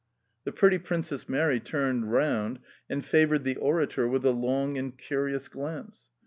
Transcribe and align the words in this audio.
The 0.45 0.51
pretty 0.51 0.79
Princess 0.79 1.29
Mary 1.29 1.59
turned 1.59 2.11
round 2.11 2.57
and 2.89 3.05
favoured 3.05 3.43
the 3.43 3.57
orator 3.57 4.07
with 4.07 4.25
a 4.25 4.31
long 4.31 4.75
and 4.75 4.97
curious 4.97 5.47
glance. 5.47 6.09